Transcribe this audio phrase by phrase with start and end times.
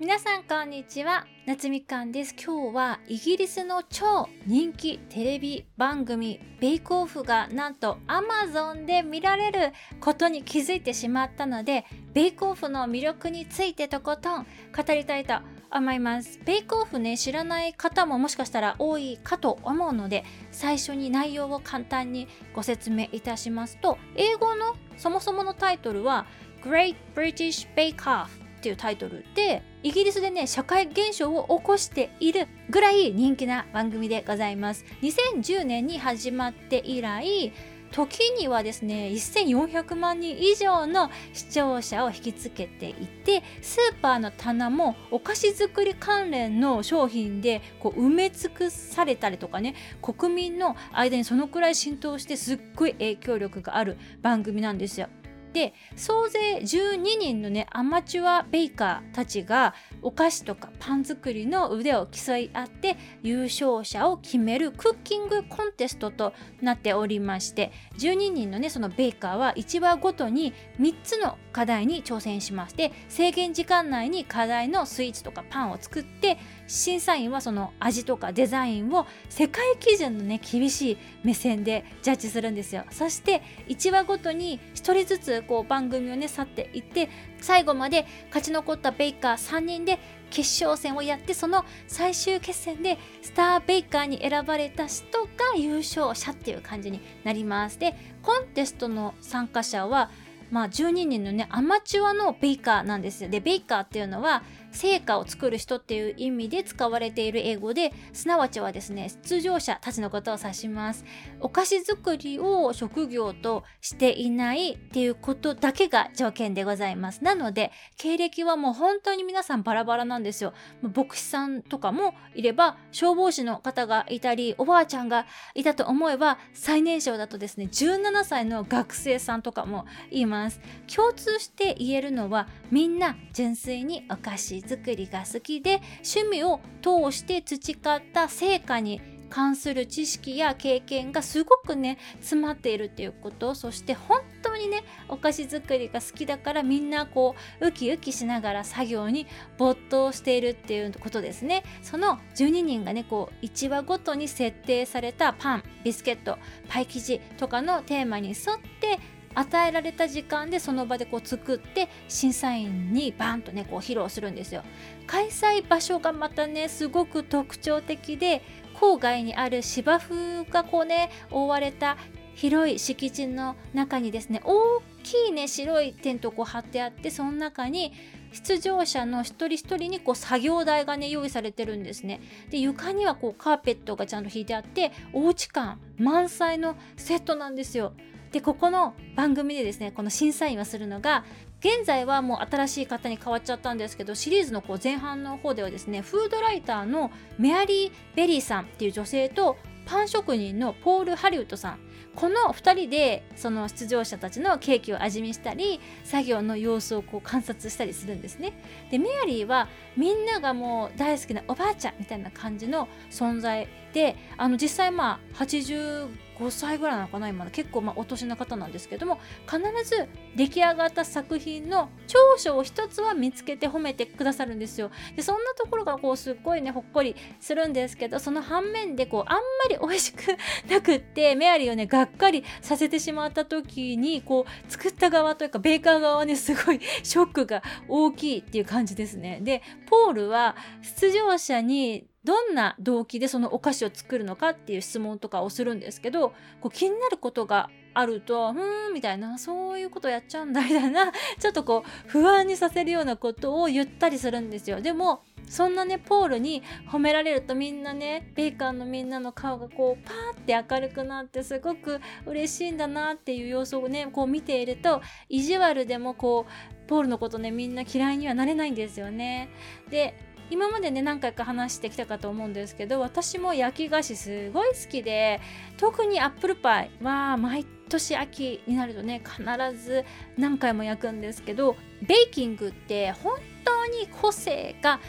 [0.00, 1.24] 皆さんこんにちは。
[1.46, 2.34] 夏みかんです。
[2.34, 14.46] 今日はイギリスの超人気テレビ番組ベイクオフがなんと Amazon で見られることに気づいてしまったのでベイクオフの魅力についてとことん
[14.76, 15.34] 語りたいと
[15.70, 16.40] 思います。
[16.44, 26.26] ベイクオフね知らない方ももしかしたら多いかと思うので最初に内容を簡単にご説明いたしますと英語のそもそものタイトルは
[26.64, 37.52] Great British Bake Off っていうタイトルでイギリスでね社会現象を起こしているぐらい人気な番組でございます2010年に始まって以来
[37.90, 55.08] 時にはですね1400万人以上の視聴者を引きつけていてスーパーの棚もお菓子作り関連の商品でこう埋め尽くされたりとかね国民の間にそのくらい浸透してすっごい影響力がある番組なんですよ。
[55.54, 82.84] で総勢12人のねアマチュアベイカーたちがお菓子とかパン作りの腕を競い合って優勝者を決めるクッキングコンテストとなっておりまして12人のねそのベイカーは1話ごとに3つの課題に挑戦しまして制限時間内に課題のスイーツとかパンを作って審査員はその味とかデザインを世界基準のね厳しい目線でジャッジするんですよ。
[82.90, 87.08] そして1話ごとに1人ずつこう番組をね去っていって
[87.40, 89.98] 最後まで勝ち残ったベイカー3人で
[90.30, 97.78] 決勝戦をやってその最終決戦でスターベイカーに選ばれた人が優勝者っていう感じになります。
[97.78, 100.10] でコンテストの参加者は
[100.50, 103.30] まあ、12人のねアマチュアのベイカーなんですよ。
[103.30, 111.04] でベイカーっていうのは成果を作る人っていう意味で使われている英語ですなわちはですね出場者たちのことを指します。
[111.40, 117.22] お菓子作りを職業としていないっていうことだけが条件でございます。
[117.22, 120.52] なので経歴はもう本当に皆さんバラバラなんですよ。
[120.82, 130.60] 牧師さんとかもいれば消防士の方がいたりおばあちゃんがいたと思えば最年少だとですね17歳の学生さんとかもいます。
[130.92, 139.00] 共通して言えるのはみんな純粋にお菓子作りが好きで趣味を通して培った成果に
[139.34, 143.56] 関する知識や経験がすごくね詰まっているっていうこと。
[143.56, 149.26] そして本当にねお菓子作りが好きだからみんなこうウキウキしながら作業に
[149.58, 151.64] 没頭しているっていうことですね。
[151.82, 156.38] その12人がねこう1話ごとに設定されたパンビスケット
[156.68, 158.36] パイ生地とかのテーマに沿っ
[158.80, 159.00] て
[159.34, 164.62] 与えられた時間でその場でこう作って審査員にバンとねこう披露するんですよ。
[165.06, 168.42] 開催場所がまたねすごく特徴的で
[168.74, 171.96] 郊外にある芝生がこうね覆われた
[172.34, 177.92] 広い敷地の中にですね大きいね白いテントこう張ってあってその中に
[178.32, 182.20] 出場者の一人一人にこう作業台がね用意されてるんですね。
[182.50, 187.92] で床にはこうカーペットがちゃんと引いてあっておうち感満載のセットなんですよ。
[188.34, 191.24] でここの番組でですねこの審査員はするのが
[191.60, 199.56] 現在はもう新しい方に変わっちゃったんですけどシリーズのこう前半の方ではですねフードライターのメアリー・ベリーさんっていう女性と
[199.86, 201.78] パン職人のポール・ハリウッドさん
[202.14, 208.52] この2人でその出場者たちのケーキを味見したり作業の様子をこう観察したりするんですね。
[208.90, 216.08] でメアリーはみんながもう大好きなおばあちゃんみたいな感じの存在であの実際まあ85
[216.50, 224.90] 歳ぐらいなのかな今の結構まあお年の方なんですけども必ず出来上がった作品の長所を一つは見つけて褒めてくださるんですよ。
[225.14, 229.40] でそんなところがこうすっごいねほっこりするんですけどその反面でこうあんま
[229.70, 230.36] り美味しく
[230.68, 239.40] なくってメアリーをねがっかりさせてしまった時にこう作った側というかベーカー側はねすごいショックが大きいっていう感じですね。
[239.42, 254.80] でポールは出場者にどんな動機でそのお菓子を作るのかっていう質問とかをするんですけどこう気になることがあると、うーん、みたいな、そういうことやっちゃうんだ、みたいな、 ちょっとこう、不安にさせるようなことを言ったりするんですよ。
[254.80, 269.48] でも、そんなね、ポールに褒められるとみんなね、ベーカーのみんなの顔がこう、パーって明るくなって、すごく嬉しいんだなっていう様子をね、こう見ていると、意地悪でもこう、ポールのことね、みんな嫌いにはなれないんですよね。
[269.90, 270.14] で、
[270.50, 275.40] 今までね何回か話してきたかと思うんですけど私も焼き菓子すごい好きで
[275.78, 279.42] 特にアップルパイは毎年秋になるとね必
[279.82, 280.04] ず
[280.36, 285.00] 何回も焼くんですけどベーキングって本当に個性が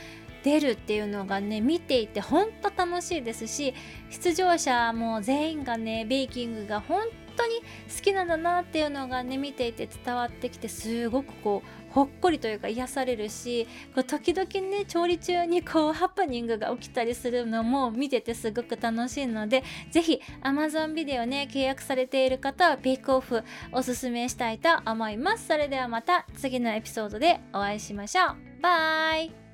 [0.46, 3.74] 出るっていうのがね見ていて本当楽しいですし
[4.12, 7.02] 出場者も全員がねベーキングが本
[7.36, 7.62] 当に
[7.94, 13.66] 好きなんだなっていうのがね見ていて伝わってきてすごくこうほっこりというか癒されるし
[13.96, 23.42] こう時々ね調理中にこうハプニングが起きたりするのも見ててすごく楽しいので是非 Amazon ビデオね契約されている方はピークオフ
[23.72, 25.48] おすすめしたいと思います。
[25.48, 28.62] それではまた次のエピソードでお会いしましょう。
[28.62, 29.45] バイ。